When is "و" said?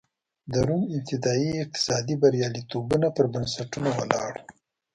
4.39-4.43